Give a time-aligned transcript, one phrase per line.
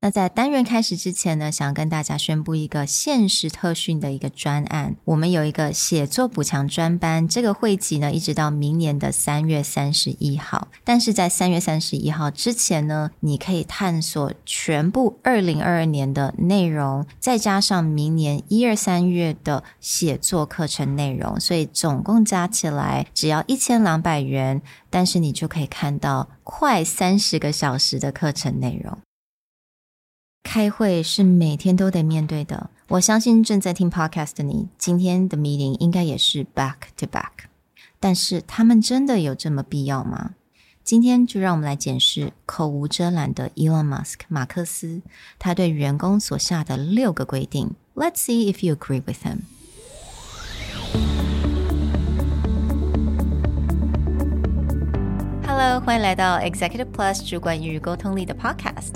[0.00, 4.94] 那在单元开始之前呢，想跟大家宣布一个限时特训的一个专案。
[5.06, 10.68] 我们有一个写作补强专班，这个会籍呢，一直到明年的三月三十一号。
[10.84, 28.96] 但是在三月三十一号之前呢，你可以探索全部二零二二年的内容，再加上明年一二三月的写作课程内容，所以总共加起来只要一千两百元，但是你就可以看到快三十个小时的课程内容。
[30.43, 32.69] 开会是每天都得面对的。
[32.89, 37.47] 我相信正在听 podcast 的你，今天的 meeting 应该也是 back to back。
[37.99, 40.31] 但是他们真的有这么必要吗？
[40.83, 45.01] 今天就让我们来检视口无遮拦的 Elon Musk 马克思，
[45.39, 47.71] 他对员工所下的六个规定。
[47.95, 49.43] Let's see if you agree with him.
[55.47, 58.95] Hello，欢迎来到 Executive Plus 主管与沟通力的 Podcast。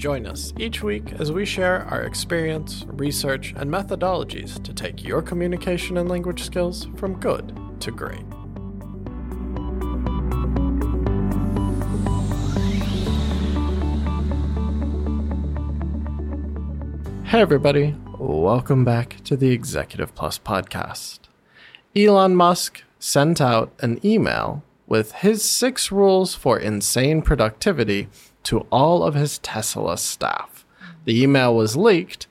[0.00, 5.20] Join us each week as we share our experience, research, and methodologies to take your
[5.20, 8.24] communication and language skills from good to great.
[17.26, 21.18] Hey, everybody, welcome back to the Executive Plus podcast.
[21.94, 28.08] Elon Musk sent out an email with his six rules for insane productivity
[28.44, 30.64] to all of his Tesla staff.
[31.04, 32.26] The email was leaked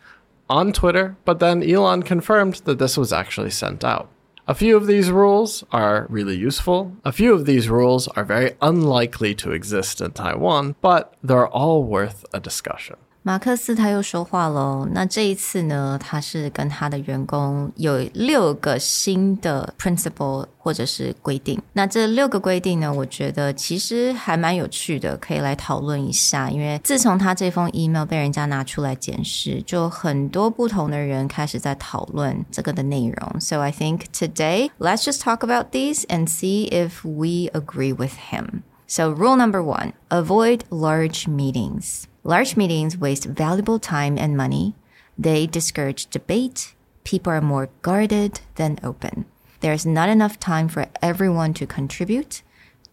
[0.50, 4.10] on Twitter, but then Elon confirmed that this was actually sent out.
[4.48, 6.94] A few of these rules are really useful.
[7.06, 11.84] A few of these rules are very unlikely to exist in Taiwan, but they're all
[11.84, 12.96] worth a discussion.
[13.27, 14.87] 马克思他又说话喽。
[14.93, 21.59] 那这一次呢，他是跟他的员工有六个新的 principle 或者是规定。
[21.73, 26.51] 那这六个规定呢，我觉得其实还蛮有趣的，可以来讨论一下。
[26.51, 33.41] 因为自从他这封 email 被人家拿出来检视，就很多不同的人开始在讨论这个的内容。
[33.41, 38.65] So I think today let's just talk about these and see if we agree with him.
[38.87, 42.03] So rule number one: avoid large meetings.
[42.24, 44.76] Large meetings waste valuable time and money.
[45.18, 46.76] They discourage debate.
[47.04, 49.26] People are more guarded than open.
[49.62, 52.42] There's not enough time for everyone to contribute.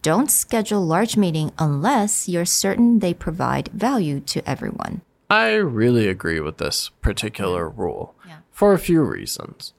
[0.01, 5.01] Don't schedule large meeting unless you're certain they provide value to everyone.
[5.29, 8.39] I really agree with this particular rule yeah.
[8.51, 9.73] for a few reasons.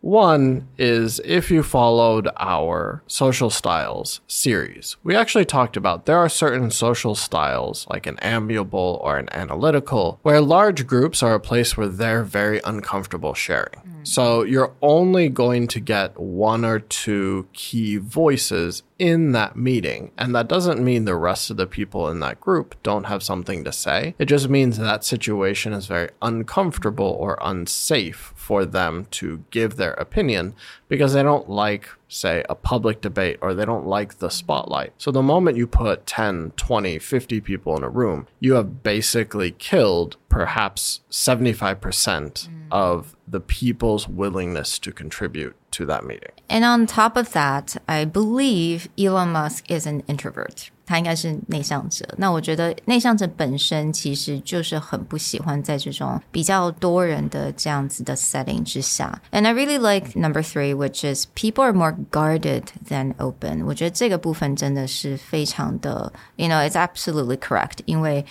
[0.00, 6.28] One is if you followed our social styles series, we actually talked about there are
[6.28, 11.76] certain social styles, like an amiable or an analytical, where large groups are a place
[11.76, 13.74] where they're very uncomfortable sharing.
[13.74, 14.06] Mm.
[14.06, 20.12] So you're only going to get one or two key voices in that meeting.
[20.16, 23.64] And that doesn't mean the rest of the people in that group don't have something
[23.64, 24.14] to say.
[24.18, 29.92] It just means that situation is very uncomfortable or unsafe for them to give their
[29.92, 30.54] opinion
[30.88, 34.94] because they don't like, say, a public debate or they don't like the spotlight.
[34.96, 39.50] So the moment you put 10, 20, 50 people in a room, you have basically
[39.50, 42.48] killed perhaps 75% mm.
[42.70, 46.32] of the people's willingness to contribute to that meeting.
[46.48, 50.70] And on top of that, I believe Elon Musk is an introvert.
[50.87, 52.05] 他应该是内向者。
[52.17, 59.21] 那我觉得内向者本身其实就是很不喜欢在这种比较多人的这样子的 setting 之下。
[59.31, 63.65] And I really like number three, which is people are more guarded than open.
[63.65, 68.25] 我觉得这个部分真的是非常的，you know, it's absolutely correct，因为。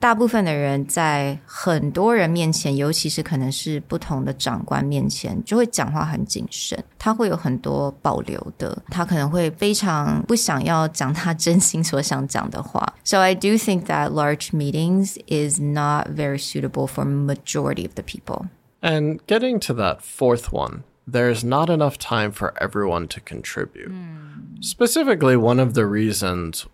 [0.00, 6.78] 大部分的人在很多人面前，尤其是可能是不同的长官面前，就会讲话很谨慎。
[6.98, 12.92] 他会有很多保留的，他可能会非常不想要讲他真心所想讲的话。
[13.02, 18.48] So I do think that large meetings is not very suitable for majority of the people.
[18.82, 23.90] And getting to that fourth one, there's not enough time for everyone to contribute.
[23.90, 24.62] Mm.
[24.62, 26.66] Specifically, one of the reasons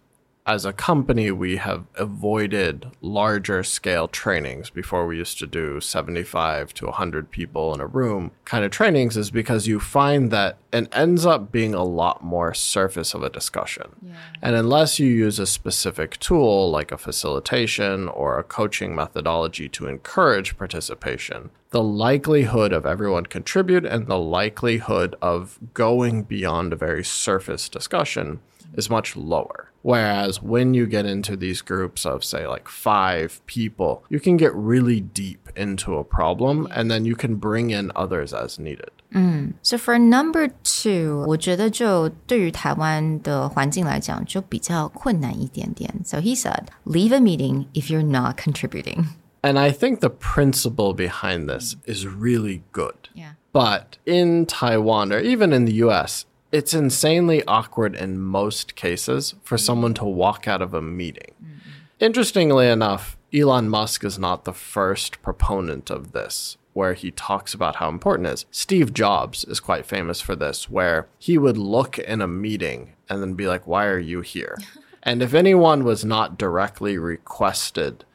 [0.48, 6.72] as a company, we have avoided larger scale trainings before we used to do 75
[6.76, 10.88] to 100 people in a room kind of trainings is because you find that it
[10.92, 13.96] ends up being a lot more surface of a discussion.
[14.06, 14.14] Yeah.
[14.44, 19.88] And unless you use a specific tool like a facilitation or a coaching methodology to
[19.88, 27.04] encourage participation, the likelihood of everyone contribute and the likelihood of going beyond a very
[27.04, 28.42] surface discussion
[28.75, 29.71] is much lower.
[29.83, 34.55] Whereas when you get into these groups of, say, like five people, you can get
[34.55, 38.91] really deep into a problem and then you can bring in others as needed.
[39.15, 39.55] Mm.
[39.63, 45.93] So for number two, 我觉得就对于台湾的环境来讲就比较困难一点点.
[46.05, 49.07] So he said, leave a meeting if you're not contributing.
[49.43, 53.09] And I think the principle behind this is really good.
[53.15, 53.33] Yeah.
[53.53, 59.58] But in Taiwan or even in the US, it's insanely awkward in most cases for
[59.58, 61.34] someone to walk out of a meeting.
[61.44, 61.70] Mm-hmm.
[62.00, 67.76] Interestingly enough, Elon Musk is not the first proponent of this, where he talks about
[67.76, 68.46] how important it is.
[68.52, 73.22] Steve Jobs is quite famous for this, where he would look in a meeting and
[73.22, 74.58] then be like, Why are you here?
[75.04, 78.06] and if anyone was not directly requested,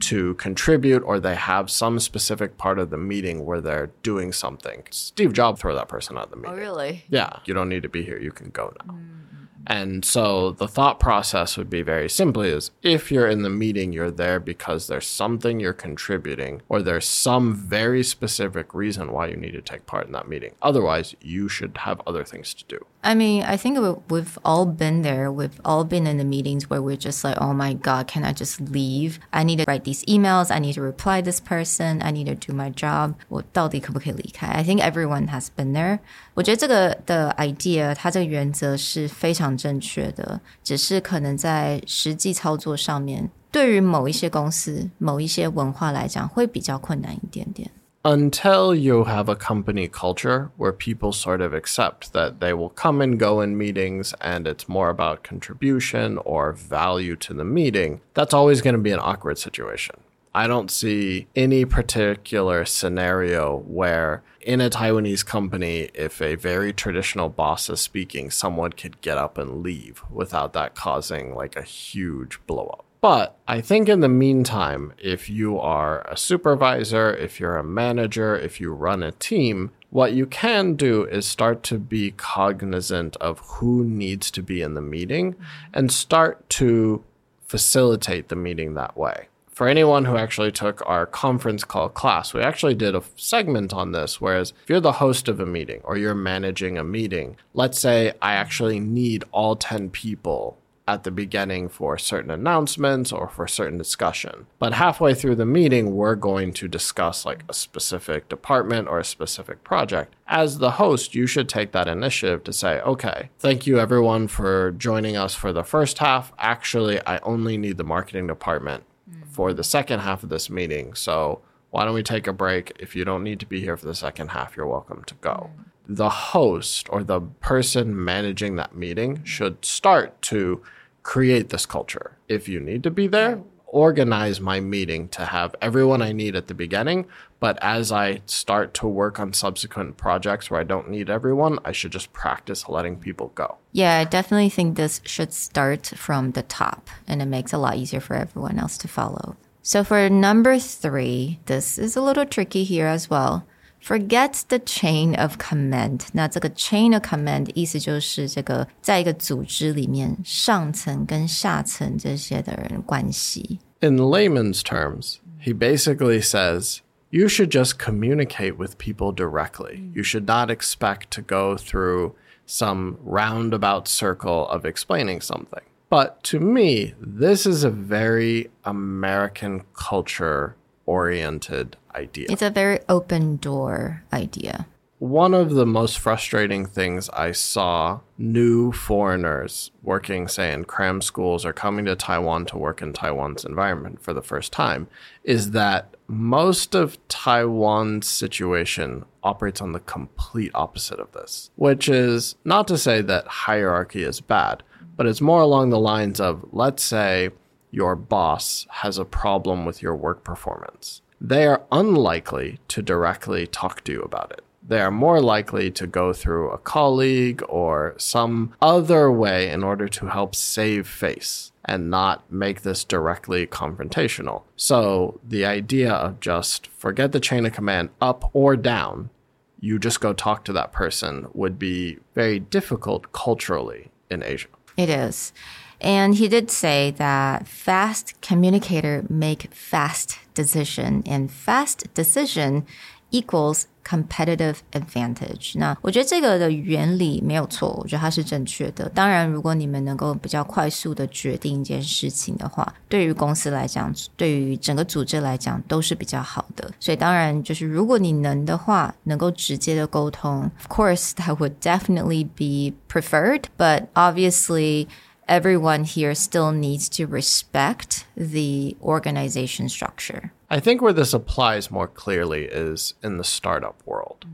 [0.00, 4.82] to contribute or they have some specific part of the meeting where they're doing something.
[4.90, 6.54] Steve Jobs throw that person out of the oh, meeting.
[6.54, 7.04] Oh, really?
[7.08, 7.38] Yeah.
[7.44, 8.18] You don't need to be here.
[8.18, 8.94] You can go now.
[8.94, 9.20] Mm.
[9.66, 13.92] And so the thought process would be very simply is if you're in the meeting,
[13.92, 19.36] you're there because there's something you're contributing or there's some very specific reason why you
[19.36, 20.54] need to take part in that meeting.
[20.62, 22.86] Otherwise, you should have other things to do.
[23.01, 23.77] I mean, I think
[24.09, 25.31] we've all been there.
[25.31, 28.33] We've all been in the meetings where we're just like, oh my God, can I
[28.33, 29.19] just leave?
[29.31, 30.49] I need to write these emails.
[30.49, 32.01] I need to reply this person.
[32.01, 33.13] I need to do my job.
[33.31, 35.99] I think everyone has been there.
[36.33, 47.69] 我觉得这个的 idea，它这个原则是非常正确的，只是可能在实际操作上面，对于某一些公司、某一些文化来讲，会比较困难一点点。
[48.04, 53.00] Until you have a company culture where people sort of accept that they will come
[53.02, 58.32] and go in meetings and it's more about contribution or value to the meeting, that's
[58.32, 59.96] always going to be an awkward situation.
[60.32, 67.28] I don't see any particular scenario where in a Taiwanese company, if a very traditional
[67.28, 72.38] boss is speaking, someone could get up and leave without that causing like a huge
[72.46, 72.84] blow up.
[73.00, 78.36] But I think in the meantime, if you are a supervisor, if you're a manager,
[78.36, 83.38] if you run a team, what you can do is start to be cognizant of
[83.38, 85.34] who needs to be in the meeting
[85.72, 87.02] and start to
[87.46, 89.28] facilitate the meeting that way.
[89.48, 93.92] For anyone who actually took our conference call class, we actually did a segment on
[93.92, 94.20] this.
[94.20, 98.12] Whereas if you're the host of a meeting or you're managing a meeting, let's say
[98.22, 100.59] I actually need all 10 people
[100.90, 104.46] at the beginning for certain announcements or for certain discussion.
[104.58, 109.04] But halfway through the meeting, we're going to discuss like a specific department or a
[109.04, 110.16] specific project.
[110.26, 114.72] As the host, you should take that initiative to say, okay, thank you everyone for
[114.72, 116.32] joining us for the first half.
[116.38, 119.28] Actually, I only need the marketing department mm.
[119.28, 120.94] for the second half of this meeting.
[120.94, 121.40] So
[121.70, 122.72] why don't we take a break?
[122.80, 125.50] If you don't need to be here for the second half, you're welcome to go.
[125.56, 125.64] Mm.
[125.92, 130.62] The host or the person managing that meeting should start to
[131.02, 132.16] create this culture.
[132.28, 136.48] If you need to be there, organize my meeting to have everyone I need at
[136.48, 137.06] the beginning.
[137.38, 141.72] But as I start to work on subsequent projects where I don't need everyone, I
[141.72, 143.56] should just practice letting people go.
[143.72, 147.76] Yeah, I definitely think this should start from the top and it makes a lot
[147.76, 149.36] easier for everyone else to follow.
[149.62, 153.46] So for number three, this is a little tricky here as well.
[153.81, 156.07] Forget the chain of command。
[156.13, 163.59] 那这个 chain of command 意思就是这个在一个组织里面上层跟下层这些的人关系。
[163.81, 166.79] In layman's terms, he basically says
[167.11, 169.91] you should just communicate with people directly.
[169.93, 172.15] You should not expect to go through
[172.47, 175.63] some roundabout circle of explaining something.
[175.89, 180.55] But to me, this is a very American culture
[180.85, 182.26] oriented idea.
[182.28, 184.66] It's a very open door idea.
[185.00, 191.46] One of the most frustrating things I saw new foreigners working, say, in cram schools
[191.46, 194.88] or coming to Taiwan to work in Taiwan's environment for the first time
[195.24, 202.34] is that most of Taiwan's situation operates on the complete opposite of this, which is
[202.44, 204.62] not to say that hierarchy is bad,
[204.98, 207.30] but it's more along the lines of let's say
[207.70, 213.84] your boss has a problem with your work performance, they are unlikely to directly talk
[213.84, 214.42] to you about it.
[214.66, 219.88] they are more likely to go through a colleague or some other way in order
[219.88, 224.42] to help save face and not make this directly confrontational.
[224.56, 229.10] So the idea of just forget the chain of command up or down,
[229.58, 234.48] you just go talk to that person would be very difficult culturally in Asia.
[234.76, 235.32] It is.
[235.79, 242.63] And he did say that fast communicator make fast decision and fast decision
[243.11, 245.53] equals competitive advantage。
[245.59, 248.89] 那我觉得这个的原理没有错，我觉得它是正确的。
[248.89, 256.71] 当然，如果你们能够比较快速的决定一件事情的话，对于公司来讲，对于整个组织来讲都是比较好的。
[256.79, 264.87] 所以当然就是如果你能的话，能够直接的沟通，of course that would definitely be preferred, but obviously
[265.30, 270.32] Everyone here still needs to respect the organization structure.
[270.50, 274.26] I think where this applies more clearly is in the startup world,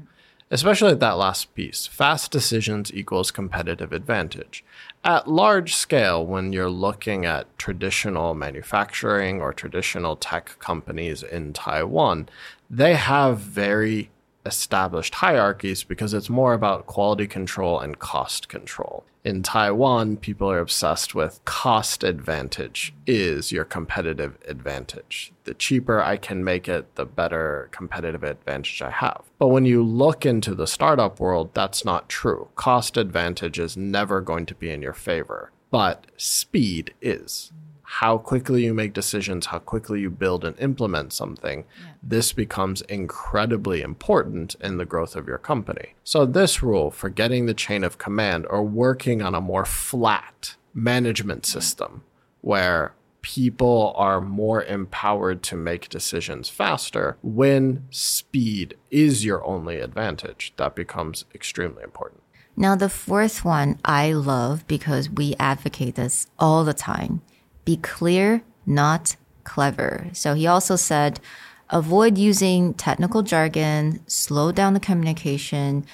[0.50, 1.86] especially that last piece.
[1.86, 4.64] Fast decisions equals competitive advantage.
[5.04, 12.30] At large scale, when you're looking at traditional manufacturing or traditional tech companies in Taiwan,
[12.70, 14.08] they have very
[14.46, 19.04] established hierarchies because it's more about quality control and cost control.
[19.24, 25.32] In Taiwan, people are obsessed with cost advantage is your competitive advantage.
[25.42, 29.24] The cheaper I can make it, the better competitive advantage I have.
[29.40, 32.48] But when you look into the startup world, that's not true.
[32.54, 37.50] Cost advantage is never going to be in your favor, but speed is
[37.88, 41.93] how quickly you make decisions, how quickly you build and implement something, yeah.
[42.02, 45.95] this becomes incredibly important in the growth of your company.
[46.02, 50.57] So, this rule for getting the chain of command or working on a more flat
[50.75, 52.02] management system
[52.40, 60.52] where people are more empowered to make decisions faster when speed is your only advantage,
[60.57, 62.23] that becomes extremely important.
[62.57, 67.23] Now, the fourth one I love because we advocate this all the time
[67.66, 70.08] be clear, not clever.
[70.14, 71.20] So he also said,
[71.68, 75.85] avoid using technical jargon, slow down the communication,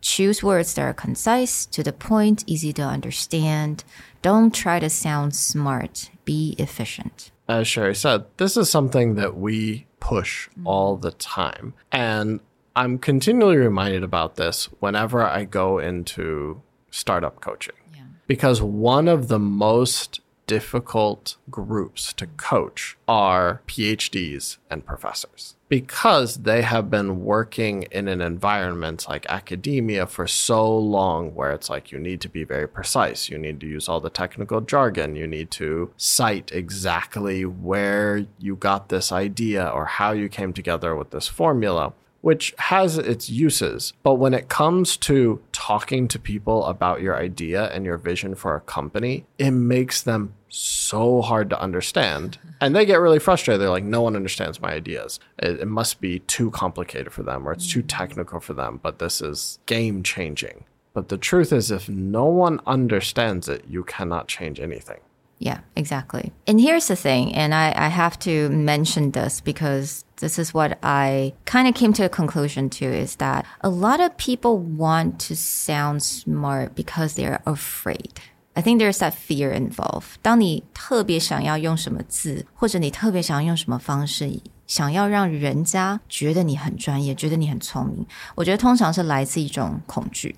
[0.00, 3.84] choose words that are concise, to the point, easy to understand.
[4.22, 7.30] Don't try to sound smart, be efficient.
[7.48, 10.66] As Sherry said, this is something that we push mm-hmm.
[10.66, 11.74] all the time.
[11.92, 12.40] And
[12.74, 17.74] I'm continually reminded about this whenever I go into startup coaching.
[17.94, 18.02] Yeah.
[18.26, 25.56] Because one of the most difficult groups to coach are PhDs and professors.
[25.68, 31.68] Because they have been working in an environment like academia for so long where it's
[31.68, 35.16] like you need to be very precise you need to use all the technical jargon
[35.16, 40.94] you need to cite exactly where you got this idea or how you came together
[40.94, 41.92] with this formula
[42.26, 43.92] which has its uses.
[44.02, 48.56] But when it comes to talking to people about your idea and your vision for
[48.56, 52.38] a company, it makes them so hard to understand.
[52.60, 53.60] And they get really frustrated.
[53.60, 55.20] They're like, no one understands my ideas.
[55.38, 58.98] It, it must be too complicated for them or it's too technical for them, but
[58.98, 60.64] this is game changing.
[60.94, 64.98] But the truth is, if no one understands it, you cannot change anything.
[65.39, 66.33] Yeah, exactly.
[66.45, 70.77] And here's the thing, and I, I have to mention this because this is what
[70.83, 75.19] I kind of came to a conclusion to is that a lot of people want
[75.27, 78.21] to sound smart because they're afraid.
[78.55, 80.17] I think there's that fear involved.
[80.21, 88.05] 当你特别想要用什么字，或者你特别想要用什么方式，想要让人家觉得你很专业，觉得你很聪明，
[88.35, 90.35] 我觉得通常是来自一种恐惧。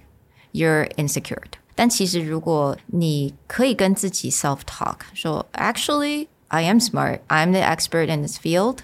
[0.54, 1.44] You're insecure.
[1.78, 8.80] 但其实如果你可以跟自己 self talk，说 Actually I am smart, I'm the expert in this field.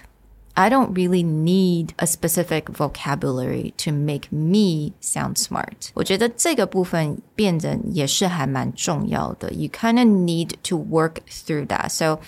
[0.54, 5.90] I don't really need a specific vocabulary to make me sound smart.
[5.94, 9.52] 我觉得这个部分变得也是还蛮重要的。
[9.52, 11.90] You kind of need to work through that.
[11.90, 12.18] So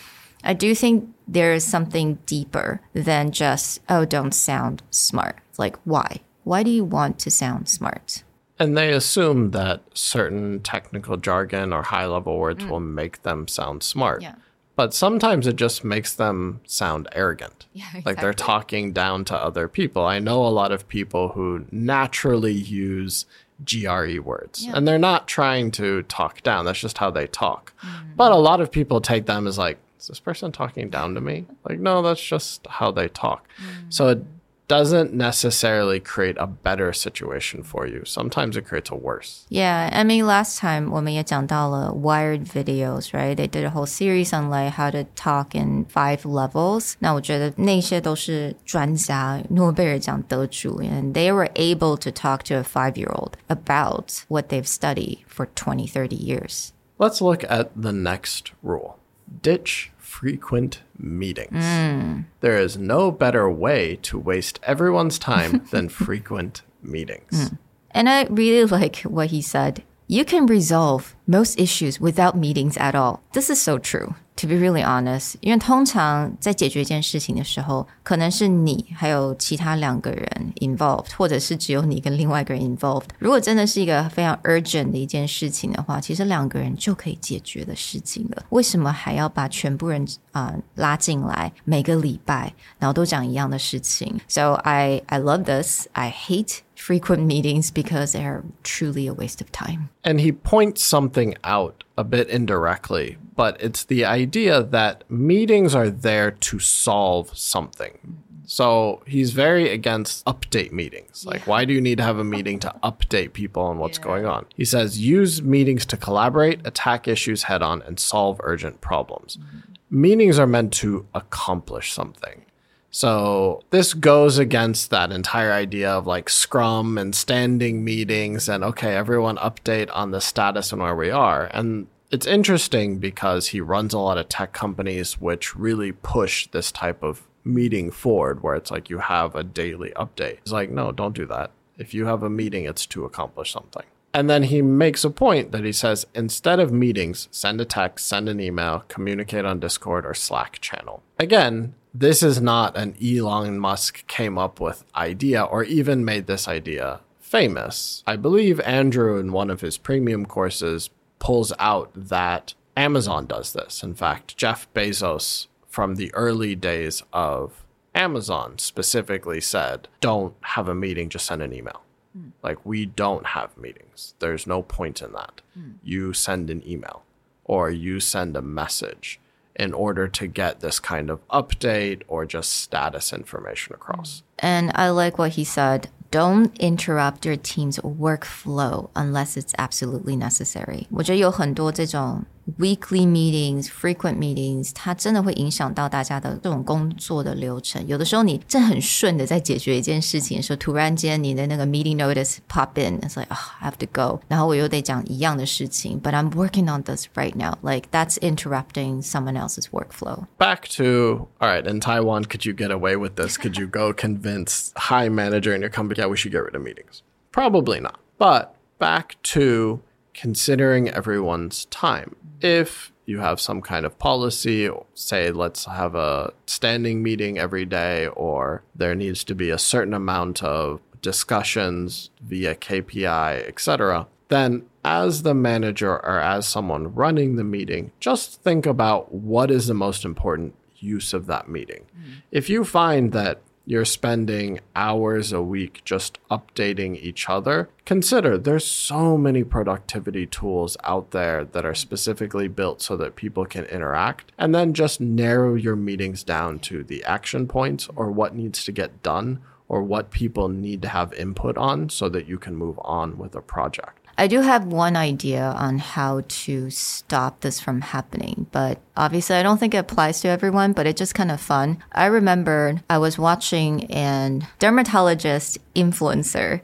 [0.43, 5.37] I do think there is something deeper than just, oh, don't sound smart.
[5.57, 6.21] Like, why?
[6.45, 8.23] Why do you want to sound smart?
[8.60, 12.70] And they assume that certain technical jargon or high level words mm.
[12.70, 14.22] will make them sound smart.
[14.22, 14.36] Yeah.
[14.76, 17.66] But sometimes it just makes them sound arrogant.
[17.74, 18.04] Yeah, exactly.
[18.06, 20.06] Like they're talking down to other people.
[20.06, 23.26] I know a lot of people who naturally use
[23.66, 24.74] GRE words yeah.
[24.76, 26.66] and they're not trying to talk down.
[26.66, 27.74] That's just how they talk.
[27.82, 28.16] Mm.
[28.16, 31.22] But a lot of people take them as like, is this person talking down to
[31.22, 31.48] me?
[31.68, 33.48] Like, no, that's just how they talk.
[33.60, 33.92] Mm.
[33.92, 34.24] So it
[34.69, 38.05] doesn't necessarily create a better situation for you.
[38.07, 39.45] Sometimes it creates a worse.
[39.51, 43.35] Yeah, I mean, last time 我们也讲到了 Wired videos, right?
[43.35, 46.95] They did a whole series on like how to talk in five levels.
[47.01, 55.87] 那我觉得那些都是专家，诺贝尔奖得主，and they were able to talk to a five-year-old about what they've studied for 20,
[55.87, 56.69] 30 years.
[56.99, 58.97] Let's look at the next rule.
[59.43, 61.64] Ditch frequent meetings.
[61.64, 62.26] Mm.
[62.40, 67.52] There is no better way to waste everyone's time than frequent meetings.
[67.52, 67.58] Mm.
[67.92, 69.84] And I really like what he said.
[70.08, 73.22] You can resolve most issues without meetings at all.
[73.34, 83.04] This is so true to be really honest，因为通常在解决一件事情的时候，可能是你还有其他两个人 involved，或者是只有你跟另外一个人 involved。
[83.20, 88.44] 如果真的是一个非常 urgent 的一件事情的话，其实两个人就可以解决的事情了。
[88.50, 94.21] 为什么还要把全部人啊、呃、拉进来，每个礼拜然后都讲一样的事情？
[94.29, 95.87] So I I love this.
[95.93, 99.89] I hate frequent meetings because they are truly a waste of time.
[100.03, 105.91] And he points something out a bit indirectly, but it's the idea that meetings are
[105.91, 107.99] there to solve something.
[108.45, 111.25] So he's very against update meetings.
[111.25, 111.51] Like, yeah.
[111.51, 114.05] why do you need to have a meeting to update people on what's yeah.
[114.05, 114.45] going on?
[114.55, 119.39] He says use meetings to collaborate, attack issues head on, and solve urgent problems.
[119.39, 119.59] Mm-hmm.
[119.90, 122.44] Meetings are meant to accomplish something.
[122.90, 128.96] So this goes against that entire idea of like scrum and standing meetings and okay,
[128.96, 131.46] everyone update on the status and where we are.
[131.54, 136.72] And it's interesting because he runs a lot of tech companies which really push this
[136.72, 140.40] type of meeting forward where it's like you have a daily update.
[140.40, 141.52] It's like, no, don't do that.
[141.78, 143.86] If you have a meeting, it's to accomplish something.
[144.18, 148.08] And then he makes a point that he says instead of meetings, send a text,
[148.08, 151.04] send an email, communicate on Discord or Slack channel.
[151.20, 156.48] Again, this is not an Elon Musk came up with idea or even made this
[156.48, 158.02] idea famous.
[158.08, 163.84] I believe Andrew in one of his premium courses pulls out that Amazon does this.
[163.84, 170.74] In fact, Jeff Bezos from the early days of Amazon specifically said, don't have a
[170.74, 171.84] meeting, just send an email.
[172.17, 172.33] Mm.
[172.43, 174.15] Like, we don't have meetings.
[174.19, 175.41] There's no point in that.
[175.59, 175.75] Mm.
[175.83, 177.05] You send an email
[177.45, 179.19] or you send a message
[179.57, 184.23] in order to get this kind of update or just status information across.
[184.39, 185.89] And I like what he said.
[186.11, 190.87] Don't interrupt your team's workflow unless it's absolutely necessary.
[190.91, 192.25] 我觉得有很多这种
[192.59, 197.87] weekly meetings, frequent meetings，它真的会影响到大家的这种工作的流程。
[197.87, 207.35] 有的时候你正很顺的在解决一件事情的时候，突然间你的那个 meeting notice pop in，it's like oh, I have to go，然后我又得讲一样的事情，but I'm working on this right
[207.37, 207.55] now.
[207.63, 210.27] Like that's interrupting someone else's workflow.
[210.39, 213.39] Back to all right in Taiwan, could you get away with this?
[213.39, 216.63] Could you go convince high manager in your company, yeah, we should get rid of
[216.63, 217.03] meetings?
[217.31, 218.01] Probably not.
[218.19, 219.81] But back to
[220.18, 227.02] considering everyone's time if you have some kind of policy, say, let's have a standing
[227.02, 233.48] meeting every day, or there needs to be a certain amount of discussions via KPI,
[233.48, 239.50] etc., then as the manager or as someone running the meeting, just think about what
[239.50, 241.86] is the most important use of that meeting.
[241.98, 242.12] Mm-hmm.
[242.32, 248.66] If you find that you're spending hours a week just updating each other, consider there's
[248.66, 254.32] so many productivity tools out there that are specifically built so that people can interact.
[254.38, 258.72] And then just narrow your meetings down to the action points or what needs to
[258.72, 262.80] get done or what people need to have input on so that you can move
[262.86, 264.07] on with a project.
[264.18, 269.44] I do have one idea on how to stop this from happening, but obviously I
[269.44, 271.84] don't think it applies to everyone, but it's just kind of fun.
[271.92, 276.62] I remember I was watching an dermatologist influencer,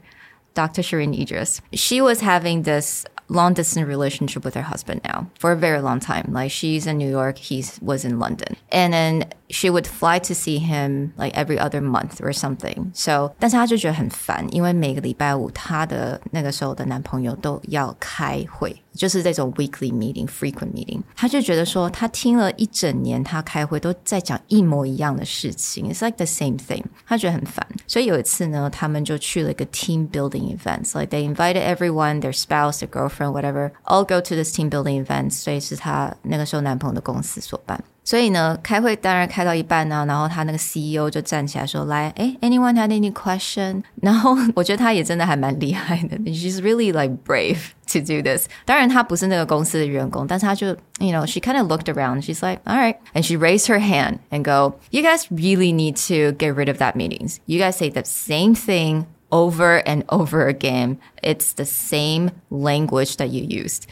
[0.54, 0.82] Dr.
[0.82, 1.60] Shereene Idriss.
[1.72, 6.00] She was having this long distance relationship with her husband now for a very long
[6.00, 6.26] time.
[6.30, 8.56] Like she's in New York, he was in London.
[8.70, 12.91] And then she would fly to see him like every other month or something.
[12.93, 21.01] So，但是她就觉得很烦，因为每个礼拜五她的那个时候的男朋友都要开会，就是这种 weekly meeting、frequent meeting。
[21.15, 26.83] 她就觉得说，她听了一整年，她开会都在讲一模一样的事情，it's like the same thing。
[27.07, 34.55] 她觉得很烦，所以有一次呢，他们就去了一个 team building events。Like they invited everyone, their spouse, their girlfriend, whatever, all go to this
[34.55, 35.31] team building events。
[35.31, 37.83] 所以是她那个时候男朋友的公司所办。
[38.03, 48.47] 所以呢，开会当然开到一半呢，然后他那个 CEO 就站起来说：“来，哎，anyone had any question？” 然后我觉得他也真的还蛮厉害的，she's really like brave to do this.
[48.65, 52.23] 当然，她不是那个公司的员工，但是她就 you know she kind of looked around.
[52.23, 55.95] She's like, all right, and she raised her hand and go, you guys really need
[56.07, 57.37] to get rid of that meetings.
[57.45, 60.97] You guys say the same thing over and over again.
[61.21, 63.85] It's the same language that you used.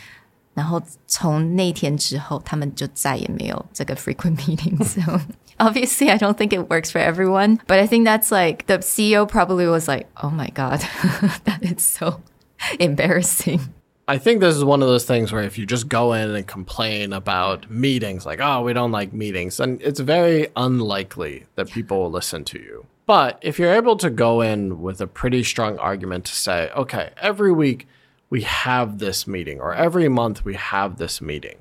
[0.54, 5.00] 然后从那天之后，他们就再也没有这个 frequent meetings.
[5.00, 5.20] So
[5.60, 9.26] obviously, I don't think it works for everyone, but I think that's like the CEO
[9.28, 10.82] probably was like, "Oh my god,
[11.46, 12.22] that is so
[12.80, 13.60] embarrassing."
[14.10, 16.48] I think this is one of those things where if you just go in and
[16.48, 22.00] complain about meetings, like, oh, we don't like meetings, then it's very unlikely that people
[22.00, 22.86] will listen to you.
[23.06, 27.12] But if you're able to go in with a pretty strong argument to say, okay,
[27.22, 27.86] every week
[28.33, 31.59] We have this meeting, or every month we have this meeting,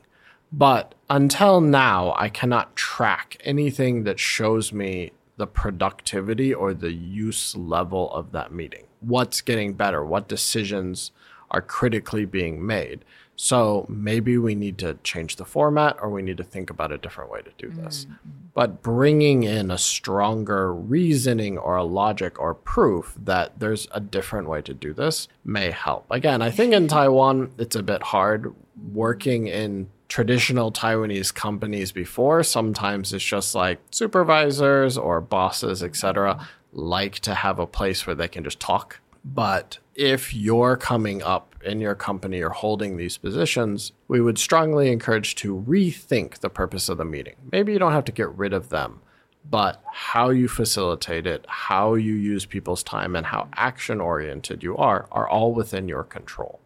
[0.53, 7.57] but until now, I cannot track anything that shows me the productivity or the use
[7.57, 8.85] level of that meeting.
[9.01, 10.05] What's getting better?
[10.05, 11.11] What decisions
[11.49, 13.03] are critically being made?
[13.43, 16.97] So maybe we need to change the format or we need to think about a
[16.99, 18.05] different way to do this.
[18.05, 18.29] Mm-hmm.
[18.53, 24.47] But bringing in a stronger reasoning or a logic or proof that there's a different
[24.47, 26.05] way to do this may help.
[26.11, 28.53] Again, I think in Taiwan, it's a bit hard
[28.93, 32.43] working in traditional Taiwanese companies before.
[32.43, 38.27] Sometimes it's just like supervisors or bosses, etc., like to have a place where they
[38.27, 38.99] can just talk.
[39.25, 44.90] But if you're coming up in your company or holding these positions, we would strongly
[44.90, 47.34] encourage to rethink the purpose of the meeting.
[47.50, 49.00] Maybe you don't have to get rid of them,
[49.48, 54.76] but how you facilitate it, how you use people's time, and how action oriented you
[54.76, 56.60] are are all within your control.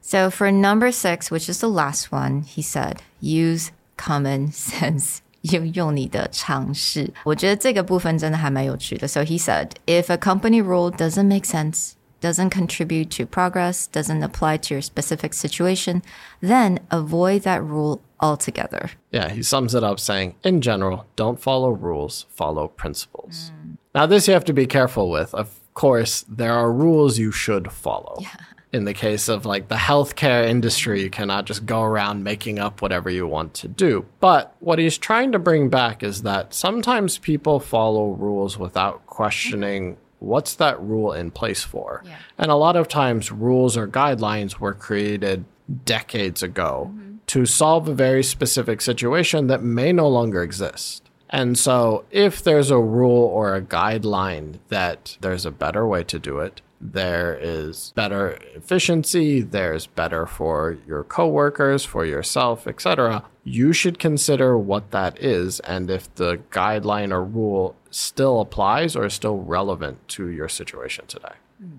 [0.00, 5.22] So for number six, which is the last one, he said, use common sense.
[5.42, 9.08] 用用你的尝试，我觉得这个部分真的还蛮有趣的。
[9.08, 11.92] So he said, if a company rule doesn't make sense,
[12.25, 16.01] doesn't contribute to progress, doesn't apply to your specific situation,
[16.41, 18.89] then avoid that rule altogether.
[19.11, 23.51] Yeah, he sums it up saying, in general, don't follow rules, follow principles.
[23.51, 23.77] Mm.
[23.93, 25.35] Now, this you have to be careful with.
[25.35, 28.17] Of course, there are rules you should follow.
[28.19, 28.35] Yeah.
[28.73, 32.81] In the case of like the healthcare industry, you cannot just go around making up
[32.81, 34.03] whatever you want to do.
[34.19, 39.97] But what he's trying to bring back is that sometimes people follow rules without questioning
[40.25, 42.01] what's that rule in place for?
[42.05, 42.17] Yeah.
[42.37, 45.45] And a lot of times, rules or guidelines were created
[45.85, 47.15] decades ago mm-hmm.
[47.27, 51.09] to solve a very specific situation that may no longer exist.
[51.29, 56.19] And so, if there's a rule or a guideline that there's a better way to
[56.19, 63.23] do it, there is better efficiency, there's better for your coworkers, for yourself, etc.
[63.43, 69.05] You should consider what that is and if the guideline or rule still applies or
[69.05, 71.35] is still relevant to your situation today.
[71.63, 71.77] Mm.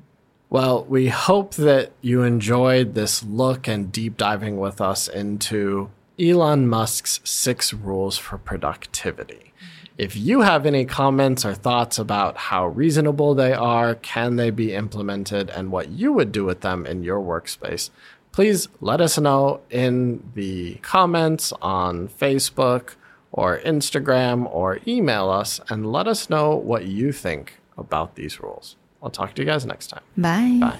[0.48, 6.68] Well, we hope that you enjoyed this look and deep diving with us into Elon
[6.68, 9.52] Musk's six rules for productivity.
[9.98, 14.74] If you have any comments or thoughts about how reasonable they are, can they be
[14.74, 17.90] implemented, and what you would do with them in your workspace,
[18.33, 22.94] please let us know in the comments on Facebook
[23.32, 28.75] or Instagram or email us and let us know what you think about these rules.
[29.01, 30.04] I'll talk to you guys next time.
[30.17, 30.58] Bye.
[30.60, 30.80] Bye.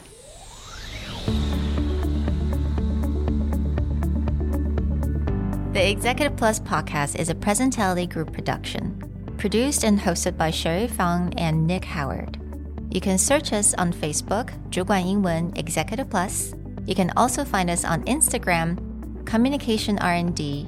[5.74, 8.97] The Executive Plus podcast is a Presentality Group production
[9.38, 12.38] produced and hosted by Sherry Fang and Nick Howard.
[12.91, 16.54] You can search us on Facebook, 主管英文 Executive Plus.
[16.86, 18.78] You can also find us on Instagram,
[19.26, 20.67] Communication R&D,